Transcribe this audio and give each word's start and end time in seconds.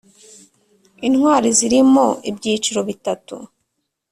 Intwali 1.07 1.49
zirimo 1.57 2.05
ibyiciro 2.29 2.81
bitatu 2.89 3.35